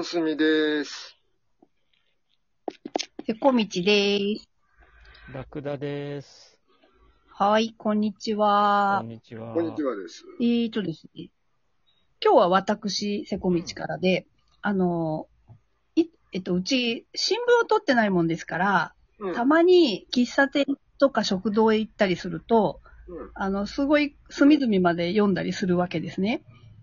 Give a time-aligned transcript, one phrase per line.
[0.00, 1.14] 本住です。
[3.26, 4.48] せこみちです。
[5.28, 6.58] ラクダです。
[7.28, 9.08] はい、こんにちこはん。
[9.08, 9.52] にちは。
[9.52, 10.24] こんにちはです。
[10.40, 11.28] えーとですね。
[12.24, 14.26] 今日は私、せこみちからで、
[14.62, 15.26] あの、
[15.96, 19.34] い、えっと、うち、新聞を取ってないもんですから、うん。
[19.34, 20.64] たまに喫茶店
[20.98, 26.42] とか食堂へ行ったりすると、うんあの、すごい隅々まで読んだりするわけですね。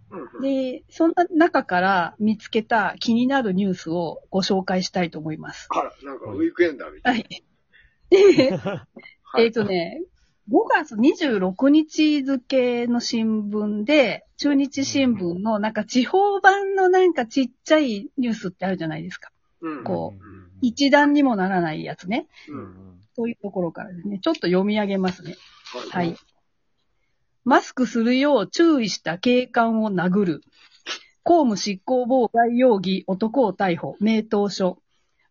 [0.10, 5.68] うんで、そんな中から見つけた気になるニュースをご紹介したいと思います。
[5.70, 7.10] あら、なんかウィークエンダーみた。
[7.10, 7.44] はいい。
[8.10, 8.88] で、は
[9.42, 10.02] いえっ、とね、
[10.50, 19.32] 5月26日付の新聞で、中日新聞のなんか地方版のなんかちっちゃいニュースってあるじゃないですか。
[19.62, 19.84] うん。
[19.84, 22.28] こうん一段にもならないやつね。
[22.48, 22.54] う。
[22.54, 24.20] うんんそういうところからですね。
[24.20, 25.36] ちょっと読み上げますね。
[25.92, 26.16] ははい。。
[27.48, 30.42] マスクするよう注意した警官を殴る。
[31.24, 33.96] 公務執行妨害容疑男を逮捕。
[34.02, 34.80] 名刀書。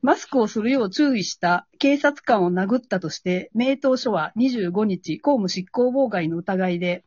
[0.01, 7.05] マスクをするよう注意した警察官を殴ったとして、名刀書は25日、公務執行妨害の疑いで、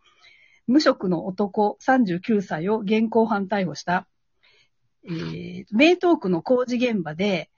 [0.67, 4.07] 無職の男39歳を現行犯逮捕した。
[5.05, 7.49] えー、名東区の工事現場で、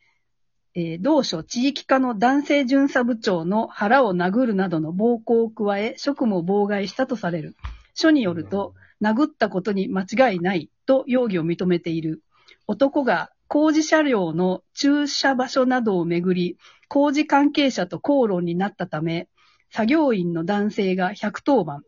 [0.74, 7.58] えー同署地域課の男性巡査部長の腹を殴るなどの暴行を加え、職務を妨害したとされる。
[7.94, 12.22] 書によると、殴ったことに間違いないと容疑を認めている。
[12.68, 19.28] 男が工事車両の駐車場所などをめぐり、工事関係者と口論になったため、
[19.72, 21.84] 作業員の男性が110番。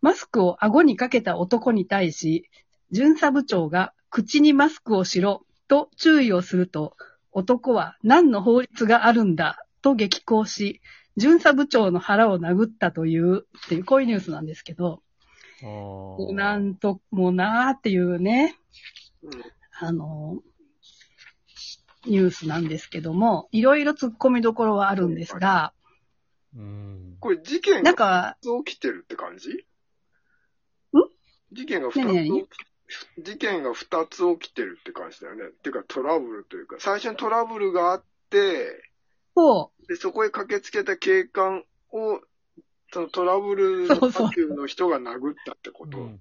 [0.00, 2.48] マスクを顎にかけた男に対し、
[2.92, 6.96] 巡査部長が口にマスクをしろと注意をすると、
[7.36, 10.80] 男は何の法律があるんだと激高し、
[11.18, 15.02] 巡査部長の腹を殴ったという、っていう、こういうニュースなんですけど、
[16.32, 18.56] なんともなーっていうね、
[19.22, 19.30] うん
[19.78, 20.40] あの、
[22.06, 25.74] ニュースなんですけども、いろいろ突っ込みどころはあるんですが、
[26.56, 27.16] うん。
[27.20, 29.50] これ事件がなんか、2つ起きてるって感じ？
[29.50, 29.54] ん？
[31.52, 32.66] 事件が2つ起き、
[33.18, 35.46] 事件が2つ起きてるって感じだよね。
[35.46, 38.90] っていうかトラブルというか、最初にトラブルがあって、
[39.34, 42.20] そで、そこへ駆けつけた警官を、
[42.92, 45.98] そのトラブルのそうそう波及の人が殴ったってこと。
[45.98, 46.20] うん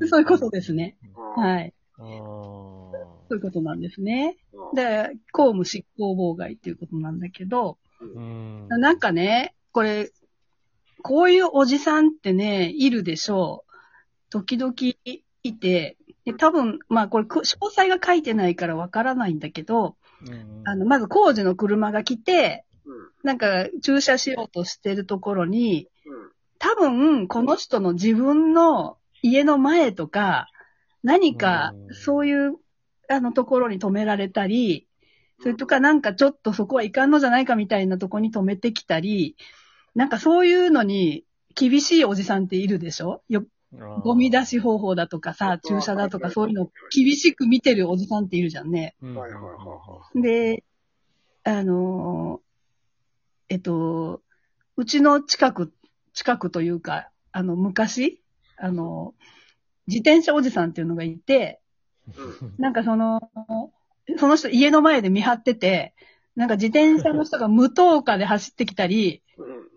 [0.00, 0.96] う、そういうことですね。
[1.36, 1.72] はい。
[1.96, 2.92] そ
[3.30, 4.36] ういうことなんですね。
[4.74, 8.68] で、公務執行妨害っていうことなんだけど、うん。
[8.68, 10.10] なんかね、これ、
[11.02, 14.30] こういうおじさんってね、いるでしょう。
[14.30, 14.74] 時々
[15.42, 19.96] いて、で多分、まあこれ、く詳細が書いてないからわからないんだけど、
[20.26, 20.62] うん。
[20.64, 23.08] あの、まず工事の車が来て、うん。
[23.22, 26.30] なんか駐車しようとしてるところに、うん。
[26.58, 30.48] 多分、この人の自分の家の前とか、
[31.02, 31.94] 何かうん。
[31.94, 32.56] そういう、
[33.08, 34.86] あのところに止められたり、
[35.40, 39.36] それとかなんかちょっとそこはいかんのじゃないかみたいなとこに止めてきたり、
[39.94, 41.24] なんかそういうのに
[41.54, 43.22] 厳しいおじさんっているでしょ？
[43.28, 48.96] よゴミ出し方法だとかさ、駐車だとかそういうのを厳しく見てるおじさんっているじゃんね。
[49.00, 49.14] うん。
[49.14, 50.64] はいはいはいはで、
[51.44, 52.50] あのー
[53.50, 54.22] えっと、
[54.76, 55.72] うちの近く、
[56.14, 58.22] 近くというか、あの、昔、
[58.56, 59.14] あの、
[59.86, 61.60] 自転車おじさんっていうのがいて、
[62.58, 63.20] なんかその、
[64.18, 65.94] その人家の前で見張ってて、
[66.36, 69.29] なんか自転車の人が無灯火で走ってきたりうん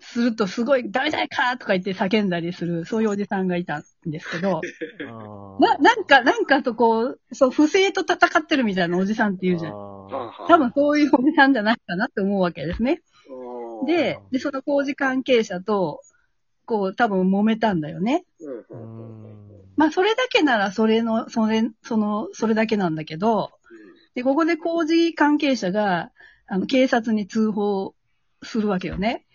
[0.04, 4.62] するとすごい、ダメだかとか言って叫んだりする、そういうおじさんがいたんですけど、
[5.60, 9.72] な、なんか、なんかとこう、そう、不正と戦ってるみたいなおじさんって言うじゃん。
[9.72, 13.02] 多分そういうおじさんじゃないかなって思うわけですね。
[13.86, 16.02] で、で、その工事関係者と、
[16.66, 18.26] こう、多分揉めたんだよね。
[19.76, 23.52] まあ、それだけなら、それの、それ、その、それだけなんだけど、
[24.16, 26.12] で、ここで工事関係者が、
[26.48, 27.96] あの、警察に通報
[28.44, 29.26] するわけよね。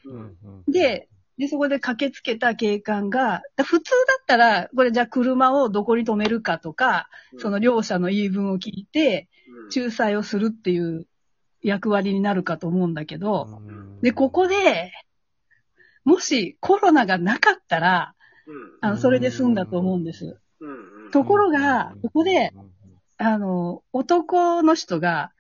[0.68, 1.08] で、
[1.38, 7.08] で、そこで駆けつけた警官が、普通だったら、これじゃあ車をどこに止めるかとか、
[7.38, 9.82] その両者の言い分を聞いて、うん。
[9.82, 11.06] 仲裁をするっていう
[11.62, 14.00] 役割になるかと思うんだけど、うん。
[14.00, 14.92] で、ここで、
[16.04, 18.14] もしコロナがなかったら、
[18.80, 20.40] あの、それで済んだと思うんです。
[21.12, 22.52] ところが、ここで、
[23.16, 25.32] あの、男の人が、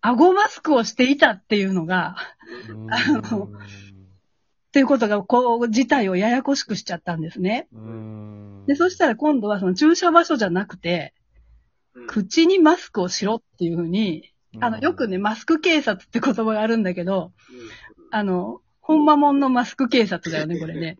[0.00, 2.16] 顎マスクをしていたっていうのが、
[2.68, 2.92] うん。
[2.92, 3.48] あの
[4.76, 7.66] っていうことが、こう、事態をややこしくしちゃったんですね。
[7.72, 11.14] うんで、そしたら今度はその駐車場所じゃなくて、
[11.94, 20.98] うん口にマスクをしろっていうふうに、あの、よくね、マスク警察って言葉があるんだけど、うんあの、ほんまもんのマスク警察だよね、これね。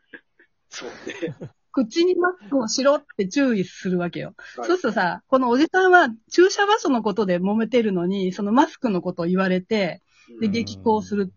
[0.68, 1.34] そうね。
[1.72, 4.34] 口にマスクをしろって注意するわけよ。
[4.36, 10.02] はいそうするとさ、このおじさんは駐車場所のことで揉めてるのに、そのマスクのことを言われて、
[10.40, 11.32] で、うん激高する。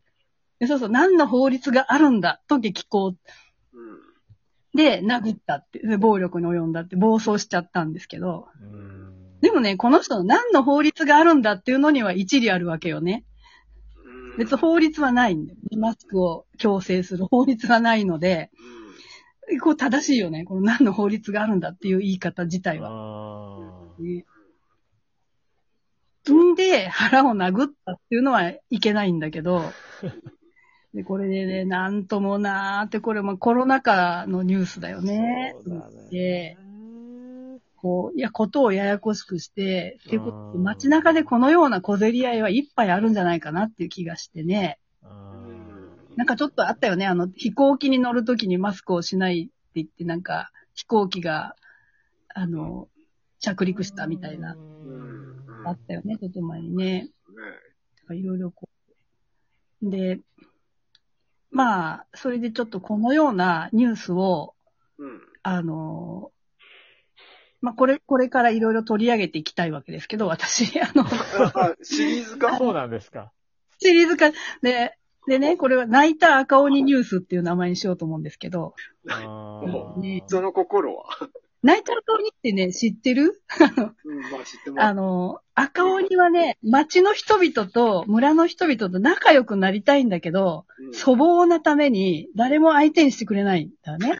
[0.62, 3.08] でそうそう、何の法律があるんだと激高。
[3.08, 3.16] うん
[4.74, 13.26] で、殴ったって、で暴力に及んだって暴走しちゃったんですけど、うんでもね、この人の何の法律があるんだっていうのには一理あるわけよね。
[14.06, 15.60] うん別に法律はないんだよ。
[15.78, 18.52] マスクを強制する法律はないので、
[19.62, 20.46] こう正しいよね。
[20.46, 22.90] この何の法律があるんだっていう言い方自体は。
[22.92, 24.26] あね
[26.52, 29.64] んで、腹を殴ったっていうのはいけないんだけど、
[30.94, 35.02] で、これでね、なんともなーって、これもコロナ禍のニュースだよあ。
[35.02, 35.56] ね。
[35.64, 36.58] そうだでね。
[37.78, 44.80] こう、いや、ことをややこしくして、っていうこと街中でこのような小競り合いはいっぱいあるんじゃないかなっていう気がしてね。
[45.02, 45.34] あ
[46.16, 47.08] なんかちょっとあったよね。
[47.08, 51.56] あの、飛行機に乗るときにマスクをしないって言って、なんか、飛行機が、
[52.34, 52.88] あの、
[53.40, 55.12] 着陸したみたいな、うん
[55.66, 57.10] あったよね、ちょっと前にね。
[58.10, 58.68] ねいろいろこ
[59.82, 59.90] う。
[59.90, 60.20] で、
[61.52, 64.56] まあ、それでちょっとこのようなニュースを、
[64.98, 65.22] うん。
[65.44, 66.32] あの、
[67.62, 73.32] まあ、これ、これからいろいろ取り上げていきたいわけですけど、私、あの、あ、 シリーズか そうなんですか。
[73.80, 74.32] シリーズ化、
[74.62, 78.74] で、でね、これは泣いた赤鬼ニュースっていう名前にしようと思うんですけど、
[79.08, 79.62] あ
[79.98, 81.06] ねーその心は？
[81.62, 83.24] 泣いた赤鬼ってね、知ってる？
[83.26, 83.96] うん、
[84.32, 84.86] まあ知ってます。
[84.86, 94.20] あの、赤鬼はね、町の人々と村の人々と仲良くなりたいんだけど、うん粗暴なために誰も相手にしてくれないんだね。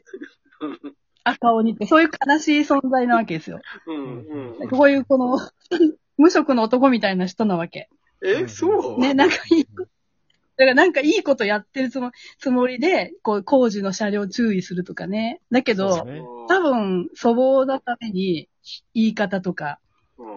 [1.24, 3.60] 赤鬼って、そういう悲しい存在なわけですよ。
[3.86, 4.68] うんうん。
[4.70, 5.38] こういうこの、
[6.18, 7.88] 無職の男みたいな人なわけ。
[8.24, 9.00] え、そう？
[9.00, 15.40] ね、なんかいい、だからなんかいいことやってるつもつもりで、こう工事の車両注意するとかね。
[15.50, 18.48] だけど、そうね多分粗暴なために
[18.94, 19.91] 言い方とか、うん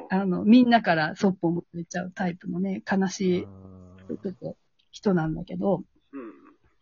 [0.10, 3.48] あの、みんなからそっぽ向けちゃうタイプのね、悲しい、
[4.08, 4.56] ちょっと
[4.92, 5.84] 人なんだけど、
[6.14, 6.34] うん。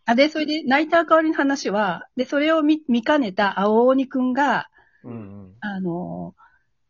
[0.05, 4.69] あ、で、それで泣いた赤鬼の話は、で、それを見、見かねた青鬼くんが、
[5.03, 5.53] うんうん。
[5.61, 6.35] あの、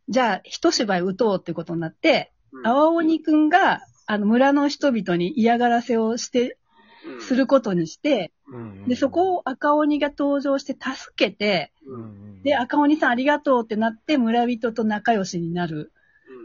[0.09, 2.67] じゃあ、一芝居打とうってことになって、うん。
[2.67, 6.57] 青鬼くんが、あの、村の人々に嫌がらせをして、
[7.05, 7.21] うん。
[7.21, 15.93] することにして、うんで、そこを赤鬼が登場して助けて、ううんんで、赤鬼さんありがとうってなって村人と仲良しになる。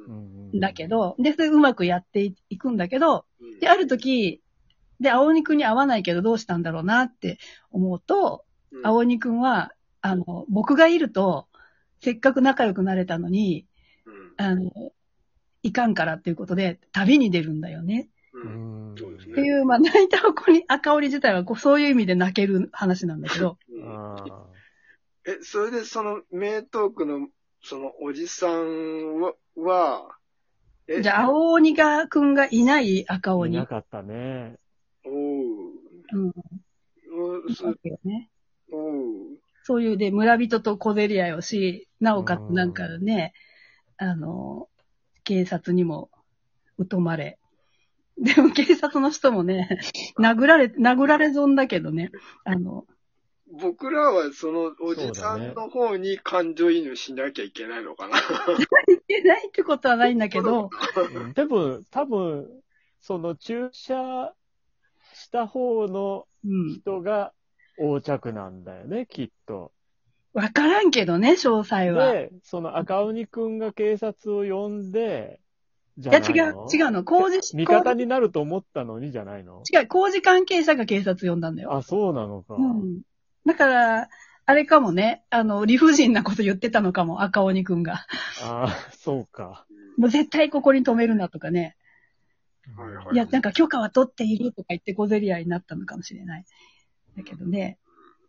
[0.09, 0.57] うん。
[0.57, 3.59] んだけど、で、それうまくやっていくんだけど、うん。
[3.61, 4.41] で、ある時、
[5.01, 7.39] で、青鬼くんに会わないけどどうしたんだろうなって
[7.71, 8.87] 思うと、うん。
[8.87, 11.49] 青鬼くんは、あの、僕がいると、
[12.01, 13.67] せっかく仲良くなれたのに、
[14.07, 14.45] うん。
[14.45, 14.71] あの、
[15.63, 18.09] いかんからっていうことで、旅に出るんだよね。
[18.33, 18.95] ううん。
[18.95, 19.33] んそうですね。
[19.33, 23.59] っていう、まあ、泣いた赤鬼、赤鬼自体はこう、そういう意味で泣ける話なんだけど、
[25.29, 27.29] え、それでその名トークの、
[27.63, 30.09] そのおじさんは、は
[30.87, 33.57] えじゃあ、青鬼が、くんがいない赤ーい鬼。
[33.59, 34.57] なかったね。
[35.05, 35.15] おう
[36.15, 36.33] うん。
[37.13, 38.31] おうそわけよね。
[38.73, 43.35] おうそういうで、村人と小競り合いをし、なおかつなんかね、
[43.99, 44.71] あの、
[45.25, 46.09] 警察にも
[46.91, 47.39] 疎まれ。
[48.17, 49.69] でも警察の人もね、
[50.19, 52.13] 殴られ、殴られ損だけどね、
[52.45, 52.87] あの、
[53.61, 58.19] 僕らはそのおじさんの方に感情移入しなきゃいけないのかな。
[58.19, 58.21] い
[59.07, 60.69] けないってことはないんだけど、
[61.15, 62.49] うんでも、多分、
[63.01, 64.35] その駐車
[65.15, 66.69] した方のうん。
[66.69, 67.33] 人が
[67.79, 69.73] 横着なんだよね、きっと。
[70.35, 72.11] わからんけどね、詳細は。
[72.11, 75.41] いで、その赤鬼くんが警察を呼んで、
[75.97, 77.03] じゃい違うの、違うの。
[77.03, 79.63] 工事、味方になると思ったのにじゃないの？
[79.73, 81.75] 違う、工事関係者が警察呼んだんだよ。
[81.75, 82.55] あ、そうなのか。
[82.55, 83.01] うん。
[83.47, 84.09] だから、
[84.47, 88.07] あれかもね、あの、理不尽なこと言ってたのかも、赤鬼くんが。
[88.43, 89.67] あそうか。
[89.97, 91.77] もう絶対ここに止めるなとかね。
[92.77, 96.45] はいはいいや、なんか許可は取っているとか言って小競り合いになったのかもしれない。
[97.17, 97.79] だけどね。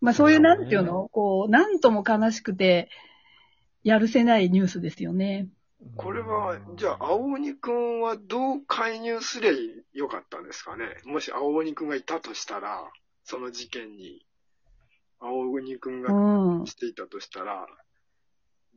[0.01, 1.09] まあそういう、なんていうの？
[1.09, 2.89] こう、なんとも悲しくて、
[3.83, 5.47] やるせないニュースですよね。
[5.95, 9.51] これは、じゃあ、青鬼くんはどう介入すりゃ
[9.93, 10.85] よかったんですかね？
[11.05, 12.83] もし青鬼くんがいたとしたら、
[13.23, 14.25] その事件に、
[15.19, 16.65] 青鬼くんうがん。
[16.65, 17.67] していたとしたら、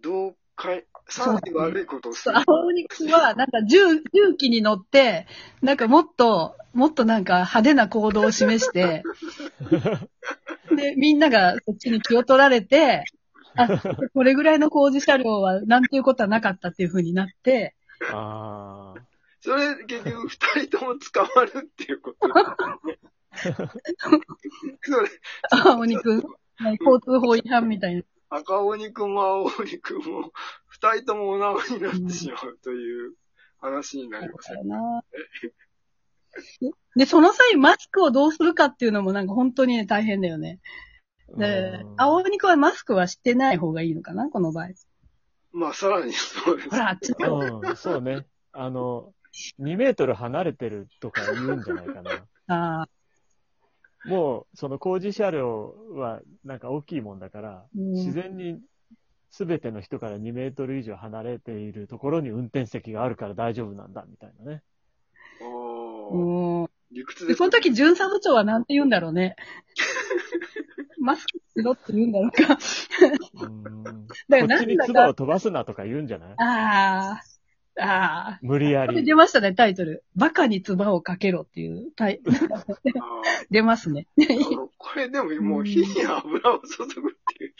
[0.00, 2.36] どうかい、さらに悪いことをする。
[2.36, 3.78] 青鬼くんは、なんか重、
[4.12, 5.26] 重機に乗って、
[5.62, 9.02] なんかもっと、もっとなんか派手な行動を示して、
[10.76, 13.04] で、みんながそっちに気を取られて、
[13.56, 13.68] あ、
[14.14, 17.74] これぐらいの工事車両はなんていうことはなかったっていう風になって、
[18.10, 19.00] ああ。
[19.40, 22.16] それ、結局、二人とも捕まるっていうこと。
[24.82, 25.08] それ、
[25.50, 28.02] 青鬼くん、交通法違反みたいな。
[28.30, 30.32] 赤鬼くんも青鬼くんも、
[30.68, 33.14] 二人ともお縄になってしまうという
[33.58, 35.04] 話になりますだよな。
[36.96, 40.60] で、その際、マスクをどうするかっていうのもなんか本当にね、大変だよね。
[41.36, 44.28] でうん、青肉はマスクはしてない方がいいのかな？
[44.28, 44.68] この場合。
[45.52, 46.70] まあ、さらにそうです。
[46.70, 47.60] ほら、あっちの。
[47.60, 48.26] うん、そうね。
[48.52, 49.12] あの、
[49.60, 52.10] 2メートル離れてるとか言うんじゃないかな。
[52.48, 52.88] ああ、
[54.04, 58.60] もう、その工事車両はなんか大きいもんだから、うん自然に
[59.30, 64.62] 全ての人から2メートル以上離れているところに運転席があるから大丈夫なんだ、みたいなね。
[65.40, 66.68] おーうん。
[66.90, 67.32] 理屈で。
[67.32, 69.36] で、その時、巡査部長はなんて言うんだろうね。
[71.00, 72.58] マスクしろって言うんだろうか。
[73.42, 74.06] うん。
[74.08, 76.34] こだからっちに唾を飛ばすなとか言うんじゃない？
[76.36, 77.22] ああ、
[77.80, 78.38] ああ。
[78.42, 79.04] 無理やり。
[79.04, 80.04] 出ましたね、タイトル。
[80.14, 82.20] バカに唾をかけろっていうタイ、
[82.52, 82.64] あ
[83.50, 84.06] 出ますね。
[84.18, 87.54] ーこれでももう火に油を注ぐっていう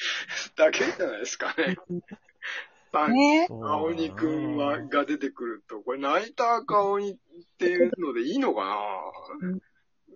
[0.57, 1.77] だけじゃないですかね。
[2.93, 7.17] あね青鬼くんは、が出てくると、これ泣いた赤鬼っ
[7.59, 8.67] ていうのでいいのか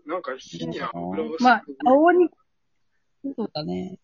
[0.07, 0.13] な？
[0.15, 2.29] なんか火に油を注ぐまあ、青に、
[3.35, 3.99] そうだね。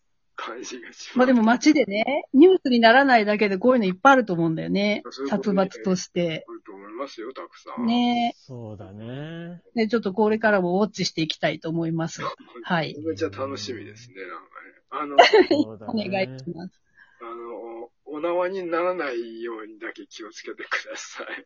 [0.45, 1.17] 感じがします。
[1.17, 5.31] まあでも街でね、ニュースにならないだけでこういうのいっぱいあると思うんだよねそういう。
[5.31, 6.45] こと殺ね伐として。
[6.47, 7.85] あると思いますよ、たくさん。
[7.85, 9.61] ねそうだね。
[9.75, 12.21] ね、ちょっとこれからもウォッチしていきたいと思います。
[12.63, 12.95] はい。
[13.05, 15.47] めちゃ楽しみですね、なんかね。
[15.49, 16.35] そうだお願ね。
[16.35, 16.81] いします。
[17.21, 21.45] あの、あの、お縄にならないようにだけ気をつけてください。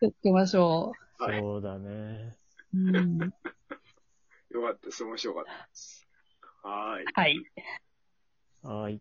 [0.00, 1.40] 気をつけましょはい。
[1.40, 2.36] そうだね。
[2.74, 2.78] う。
[2.78, 3.18] うん、
[4.50, 5.04] よかったです。
[5.04, 6.05] 面白かったです。
[6.66, 7.04] はーい。
[7.14, 7.46] はい。
[8.62, 9.00] はい。